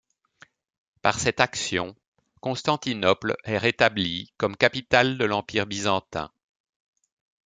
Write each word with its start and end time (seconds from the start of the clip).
Par 1.03 1.19
cette 1.19 1.39
action, 1.39 1.95
Constantinople 2.39 3.35
est 3.43 3.59
rétablie 3.59 4.33
comme 4.37 4.57
capitale 4.57 5.19
de 5.19 5.25
l'empire 5.25 5.67
byzantin. 5.67 6.31